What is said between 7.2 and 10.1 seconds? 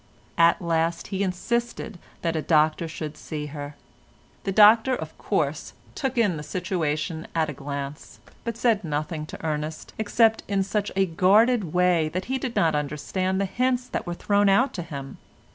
at a glance, but said nothing to Ernest